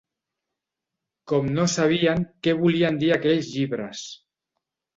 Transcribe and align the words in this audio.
Com 1.31 1.51
no 1.59 1.67
sabien 1.75 2.25
què 2.49 2.57
volien 2.65 2.99
dir 3.07 3.13
aquells 3.19 3.53
llibres 3.55 4.05